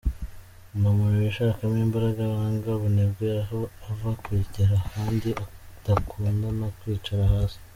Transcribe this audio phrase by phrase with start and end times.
[0.79, 3.59] Ni umuntu wishakamo imbaraga, wanga ubunebwe aho
[3.89, 7.59] ava akagera kandi udakunda kwicara hasi.